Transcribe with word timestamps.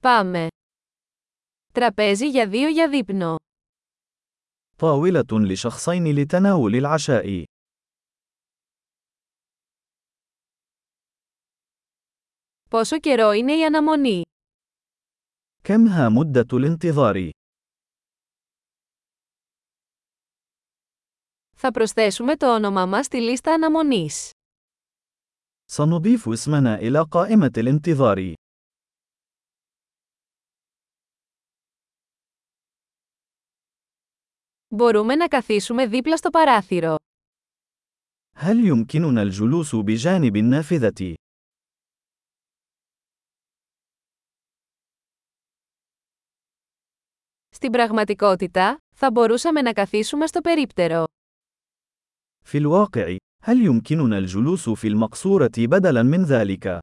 Πάμε. 0.00 0.46
Τραπέζι 1.72 2.28
για 2.28 2.48
δύο 2.48 2.68
για 2.68 2.88
δείπνο. 2.88 3.36
طاولة 4.76 5.24
لشخصين 5.30 6.04
لتناول 6.14 6.74
العشاء. 6.74 7.42
Πόσο 12.70 12.98
καιρό 13.00 13.32
είναι 13.32 13.56
η 13.56 13.64
αναμονή? 13.64 14.22
كم 15.62 15.86
ها 15.86 16.08
مدة 16.08 16.46
الانتظار؟ 16.52 17.30
Θα 21.56 21.70
προσθέσουμε 21.70 22.36
το 22.36 22.54
όνομά 22.54 22.86
μας 22.86 23.06
στη 23.06 23.20
λίστα 23.20 23.52
αναμονής. 23.52 24.30
سنضيف 25.64 26.28
اسمنا 26.28 26.74
إلى 26.74 27.04
قائمة 27.10 27.50
الانتظار. 27.56 28.32
Μπορούμε 34.67 35.15
να 35.15 35.27
καθίσουμε 35.27 35.87
δίπλα 35.87 36.17
στο 36.17 36.29
παράθυρο. 36.29 36.95
هل 38.35 38.65
يمكننا 38.65 39.21
الجلوس 39.21 39.75
بجانب 39.75 40.35
النافذة؟ 40.35 41.13
Στην 47.49 47.71
πραγματικότητα, 47.71 48.77
θα 48.95 49.11
μπορούσαμε 49.11 49.61
να 49.61 49.73
καθίσουμε 49.73 50.27
στο 50.27 50.41
περίπτερο. 50.41 51.03
في 52.45 52.57
الواقع، 52.57 53.17
هل 53.43 53.61
يمكننا 53.65 54.17
الجلوس 54.17 54.69
في 54.69 54.87
المقصورة 54.87 55.51
بدلاً 55.57 56.03
من 56.03 56.23
ذلك؟ 56.23 56.79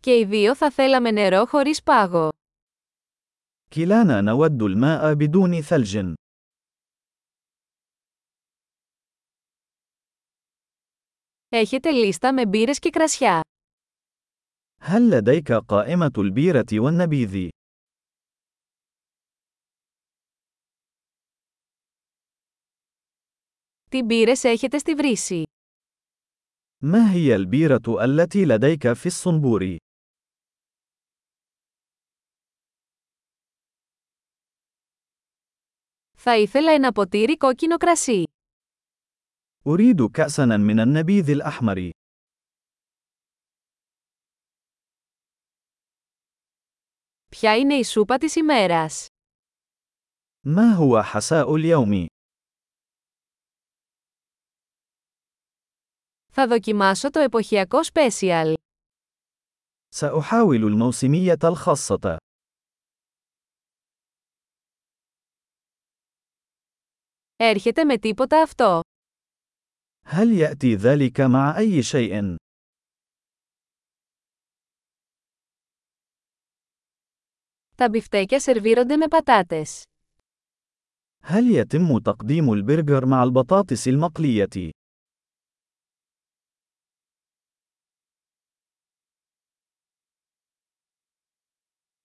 Και 0.00 0.18
οι 0.18 0.24
δύο 0.24 0.56
θα 0.56 0.70
θέλαμε 0.70 1.10
νερό 1.10 1.46
χωρίς 1.46 1.82
πάγο. 1.82 2.28
كلانا 3.74 4.20
نود 4.20 4.62
الماء 4.62 5.14
بدون 5.14 5.62
ثلج. 5.62 6.14
Έχετε 11.48 11.90
λίστα 11.90 12.32
με 12.32 12.46
μπύρες 12.46 12.78
και 12.78 12.90
κρασιά. 12.90 13.40
هل 14.80 15.10
لديك 15.10 15.52
قائمة 15.52 16.12
البيرة 16.18 16.64
والنبيذ؟ 16.72 17.48
Τι 23.90 24.02
μπύρες 24.02 24.44
έχετε 24.44 24.78
στη 24.78 24.94
βρύση. 24.94 25.42
ما 26.82 27.12
هي 27.12 27.34
البيرة 27.34 28.04
التي 28.04 28.44
لديك 28.44 28.92
في 28.92 29.06
الصنبور؟ 29.06 29.76
Θα 36.18 36.36
ήθελα 36.36 36.72
ένα 36.72 36.92
ποτήρι 36.92 37.36
κόκκινο 37.36 37.76
κρασί. 37.76 38.22
أريد 39.66 40.10
كأساً 40.10 40.46
من 40.46 40.80
النبيذ 40.80 41.30
الأحمر. 41.30 41.90
Ποια 47.30 47.56
είναι 47.56 47.74
η 47.74 47.84
σούπα 47.84 48.18
της 48.18 48.36
ημέρας. 48.36 49.06
ما 50.46 50.74
هو 50.76 51.02
حساء 51.02 51.54
اليوم؟ 51.54 52.06
Θα 56.32 56.46
δοκιμάσω 56.46 57.10
το 57.10 57.20
εποχιακό 57.20 57.84
σπέσιαλ. 57.84 58.54
سأحاول 59.88 60.64
الموسمية 60.64 61.38
الخاصة. 61.44 62.16
Έρχεται 67.38 67.84
με 67.84 67.98
τίποτα 67.98 68.42
αυτό. 68.42 68.80
هل 70.06 70.32
يأتي 70.32 70.74
ذلك 70.74 71.20
مع 71.20 71.56
أي 71.58 71.82
شيء؟ 71.82 72.36
Τα 77.76 77.88
μπιφτέκια 77.88 78.40
σερβίρονται 78.40 78.96
με 78.96 79.08
πατάτες. 79.08 79.82
هل 81.22 81.50
يتم 81.50 81.98
تقديم 81.98 82.52
البرجر 82.52 83.06
مع 83.06 83.22
البطاطس 83.22 83.88
المقلية؟ 83.88 84.70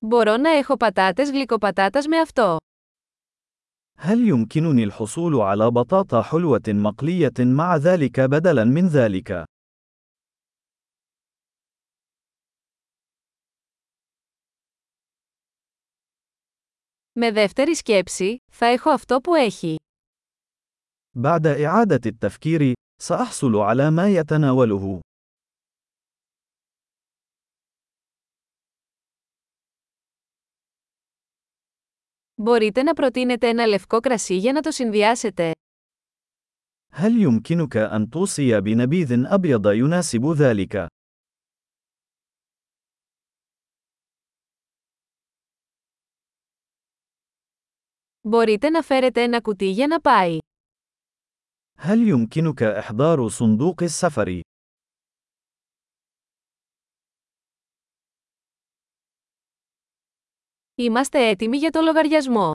Μπορώ 0.05 0.37
να 0.37 0.49
έχω 0.49 0.77
πατάτες 0.77 1.29
γλυκοπατάτας 1.29 2.07
με 2.07 2.17
αυτό. 2.19 2.57
هل 3.97 4.27
يمكنني 4.27 4.83
الحصول 4.83 5.35
على 5.35 5.71
بطاطا 5.71 6.21
حلوة 6.21 6.61
مقلية 6.67 7.33
مع 7.39 7.75
ذلك 7.77 8.19
بدلاً 8.19 8.63
من 8.63 8.87
ذلك؟ 8.87 9.43
Με 17.13 17.31
δεύτερη 17.31 17.75
σκέψη, 17.75 18.37
θα 18.51 18.65
έχω 18.65 18.89
αυτό 18.89 19.21
που 19.21 19.35
έχει. 19.35 19.75
بعد 21.17 21.47
إعادة 21.47 21.99
التفكير، 22.05 22.73
سأحصل 23.01 23.55
على 23.55 23.91
ما 23.91 24.09
يتناوله. 24.09 24.99
Μπορείτε 32.35 32.83
να 32.83 32.93
προτείνετε 32.93 33.47
ένα 33.47 33.65
λευκό 33.65 33.99
κρασί 33.99 34.37
για 34.37 34.53
να 34.53 34.61
το 34.61 34.71
συνδυάσετε. 34.71 35.51
هل 36.91 37.21
يمكنك 37.21 37.75
أن 37.77 38.09
توصي 38.09 38.61
بنبيذ 38.61 39.11
أبيض 39.25 39.65
يناسب 39.71 40.31
ذلك؟ 40.33 40.87
Μπορείτε 48.21 48.69
να 48.69 48.81
φέρετε 48.81 49.23
ένα 49.23 49.41
κουτί 49.41 49.69
για 49.71 49.87
να 49.87 49.99
πάει. 49.99 50.37
هل 51.77 52.07
يمكنك 52.07 52.61
إحضار 52.63 53.27
صندوق 53.29 53.83
السفر؟ 53.83 54.41
Είμαστε 60.75 61.27
έτοιμοι 61.29 61.57
για 61.57 61.69
το 61.69 61.81
λογαριασμό. 61.81 62.51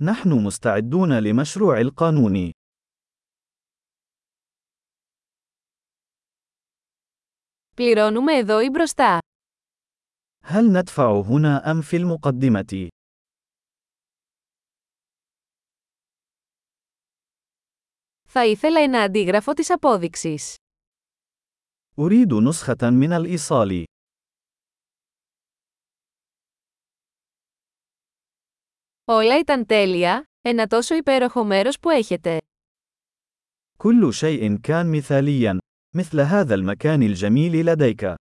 نحن 0.00 0.32
مستعدون 0.46 1.18
لمشروع 1.20 1.80
القانون. 1.80 2.50
Πληρώνουμε 7.76 8.32
εδώ 8.32 8.60
ή 8.60 8.68
μπροστά. 8.70 9.18
هل 10.44 10.70
ندفع 10.70 11.20
هنا 11.20 11.70
أم 11.70 11.80
في 11.80 11.96
المقدمة؟ 11.96 12.88
Θα 18.28 18.46
ήθελα 18.46 18.80
ένα 18.80 19.02
αντίγραφο 19.02 19.52
της 19.52 19.70
απόδειξης. 19.70 20.56
أريد 21.98 22.32
نسخة 22.32 22.90
من 22.90 23.12
الإيصال. 23.12 23.84
Όλα 29.04 29.38
ήταν 29.38 29.66
τέλεια, 29.66 30.24
ένα 30.40 30.66
τόσο 30.66 30.94
υπέροχο 30.94 31.44
μέρος 31.44 31.78
που 31.78 31.90
έχετε. 31.90 32.38
كل 33.78 34.12
شيء 34.14 34.56
كان 34.56 34.90
مثاليا، 34.90 35.58
مثل 35.94 36.20
هذا 36.20 36.54
المكان 36.54 37.02
الجميل 37.02 37.66
لديك. 37.66 38.14